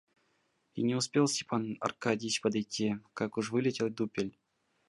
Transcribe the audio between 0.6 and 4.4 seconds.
И не успел Степан Аркадьич подойти, как уж вылетел дупель.